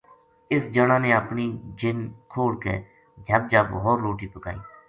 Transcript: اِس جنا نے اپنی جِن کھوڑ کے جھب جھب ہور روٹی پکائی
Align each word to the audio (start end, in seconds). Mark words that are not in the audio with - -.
اِس 0.53 0.63
جنا 0.75 0.97
نے 1.03 1.13
اپنی 1.13 1.45
جِن 1.81 1.97
کھوڑ 2.33 2.51
کے 2.63 2.75
جھب 3.25 3.41
جھب 3.51 3.67
ہور 3.83 3.97
روٹی 4.05 4.27
پکائی 4.33 4.57